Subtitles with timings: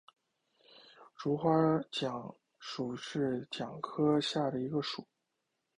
[1.15, 1.51] 喙花
[1.91, 5.07] 姜属是姜科下的一个属。